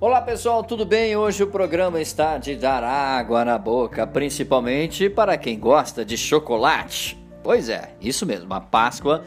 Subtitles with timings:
[0.00, 1.16] Olá pessoal, tudo bem?
[1.16, 7.20] Hoje o programa está de dar água na boca, principalmente para quem gosta de chocolate.
[7.42, 9.24] Pois é, isso mesmo, a Páscoa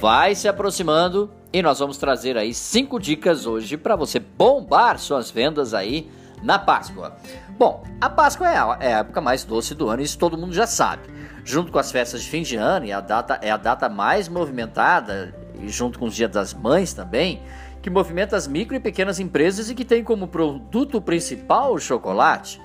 [0.00, 5.30] vai se aproximando e nós vamos trazer aí cinco dicas hoje para você bombar suas
[5.30, 6.10] vendas aí
[6.42, 7.14] na Páscoa.
[7.56, 10.66] Bom, a Páscoa é a, é época mais doce do ano, isso todo mundo já
[10.66, 11.02] sabe.
[11.44, 14.28] Junto com as festas de fim de ano, e a data é a data mais
[14.28, 15.32] movimentada,
[15.62, 17.42] e junto com os Dia das Mães também,
[17.82, 22.60] que movimenta as micro e pequenas empresas e que tem como produto principal o chocolate.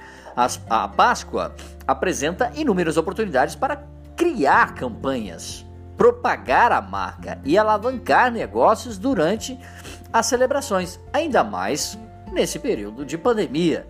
[0.70, 1.56] A Páscoa
[1.88, 3.84] apresenta inúmeras oportunidades para
[4.18, 5.66] criar campanhas,
[5.96, 9.58] propagar a marca e alavancar negócios durante
[10.12, 11.98] as celebrações, ainda mais
[12.34, 13.88] nesse período de pandemia.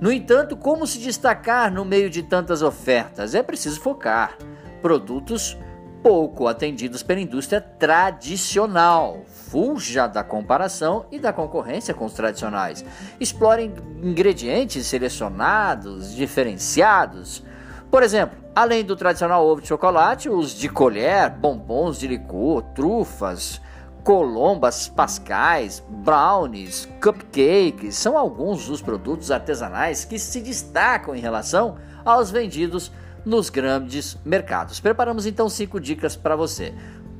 [0.00, 3.34] No entanto, como se destacar no meio de tantas ofertas?
[3.34, 4.36] É preciso focar.
[4.82, 5.56] Produtos
[6.02, 9.24] pouco atendidos pela indústria tradicional.
[9.54, 12.84] Fuja da comparação e da concorrência com os tradicionais.
[13.20, 17.40] Explore ingredientes selecionados, diferenciados.
[17.88, 23.60] Por exemplo, além do tradicional ovo de chocolate, os de colher, bombons de licor, trufas,
[24.02, 32.28] colombas pascais, brownies, cupcakes são alguns dos produtos artesanais que se destacam em relação aos
[32.28, 32.90] vendidos
[33.24, 34.80] nos grandes mercados.
[34.80, 36.74] Preparamos então cinco dicas para você.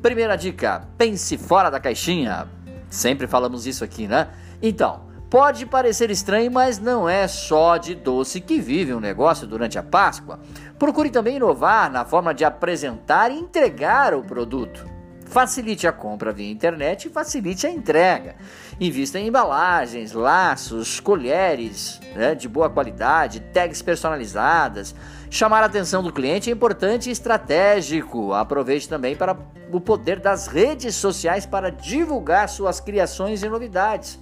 [0.04, 2.46] Primeira dica: pense fora da caixinha.
[2.90, 4.28] Sempre falamos isso aqui, né?
[4.60, 9.78] Então, pode parecer estranho, mas não é só de doce que vive um negócio durante
[9.78, 10.40] a Páscoa.
[10.78, 14.93] Procure também inovar na forma de apresentar e entregar o produto.
[15.34, 18.36] Facilite a compra via internet e facilite a entrega.
[18.80, 24.94] Invista em embalagens, laços, colheres né, de boa qualidade, tags personalizadas.
[25.28, 28.32] Chamar a atenção do cliente é importante e estratégico.
[28.32, 29.36] Aproveite também para
[29.72, 34.20] o poder das redes sociais para divulgar suas criações e novidades.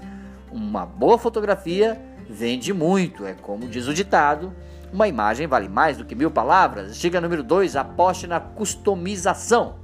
[0.50, 4.50] Uma boa fotografia vende muito, é como diz o ditado.
[4.90, 6.96] Uma imagem vale mais do que mil palavras.
[6.96, 9.81] Dica número 2: aposte na customização.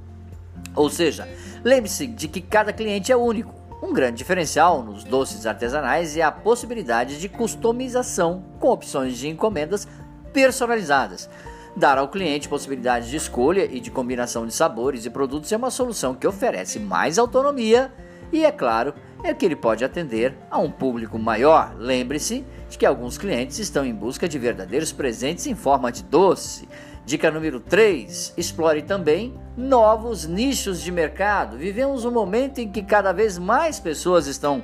[0.75, 1.27] Ou seja,
[1.63, 3.53] lembre-se de que cada cliente é único.
[3.81, 9.87] Um grande diferencial nos doces artesanais é a possibilidade de customização com opções de encomendas
[10.33, 11.29] personalizadas.
[11.75, 15.71] Dar ao cliente possibilidade de escolha e de combinação de sabores e produtos é uma
[15.71, 17.91] solução que oferece mais autonomia
[18.31, 18.93] e, é claro,
[19.23, 21.75] é que ele pode atender a um público maior.
[21.77, 26.67] Lembre-se de que alguns clientes estão em busca de verdadeiros presentes em forma de doce.
[27.09, 31.57] Dica número 3: explore também novos nichos de mercado.
[31.57, 34.61] Vivemos um momento em que cada vez mais pessoas estão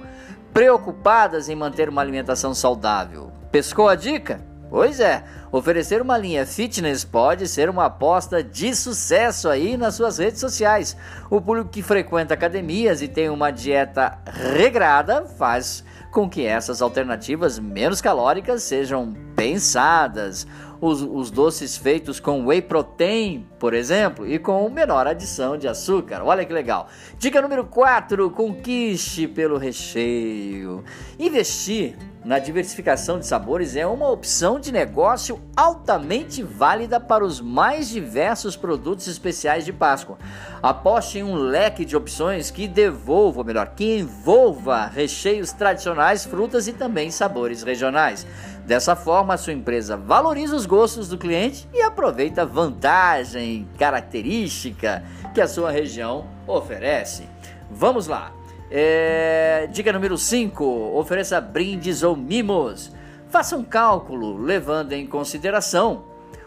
[0.54, 3.32] preocupadas em manter uma alimentação saudável.
[3.52, 4.40] Pescou a dica?
[4.70, 10.20] Pois é, oferecer uma linha fitness pode ser uma aposta de sucesso aí nas suas
[10.20, 10.96] redes sociais.
[11.32, 17.58] O público que frequenta academias e tem uma dieta regrada faz com que essas alternativas
[17.58, 20.46] menos calóricas sejam pensadas.
[20.85, 26.22] Os, os, doces feitos com whey protein, por exemplo, e com menor adição de açúcar.
[26.23, 26.88] Olha que legal.
[27.18, 30.84] Dica número 4: conquiste pelo recheio.
[31.18, 37.88] Investir na diversificação de sabores é uma opção de negócio altamente válida para os mais
[37.88, 40.17] diversos produtos especiais de Páscoa.
[40.62, 46.67] Aposte em um leque de opções que devolva, ou melhor, que envolva recheios tradicionais, frutas
[46.67, 48.25] e também sabores regionais.
[48.66, 55.02] Dessa forma, a sua empresa valoriza os gostos do cliente e aproveita a vantagem característica
[55.34, 57.30] que a sua região oferece.
[57.72, 58.34] Vamos lá!
[58.69, 62.91] É, dica número 5: ofereça brindes ou mimos.
[63.30, 66.03] Faça um cálculo levando em consideração